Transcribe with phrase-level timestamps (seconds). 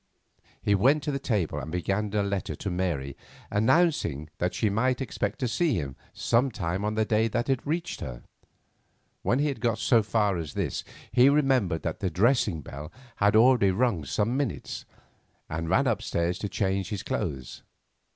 [0.63, 3.15] He went to the table and began a letter to Mary
[3.51, 8.01] announcing that she might expect to see him sometime on the day that it reached
[8.01, 8.23] her.
[9.21, 13.35] When he had got so far as this he remembered that the dressing bell had
[13.35, 14.85] already rung some minutes,
[15.47, 17.61] and ran upstairs to change his clothes.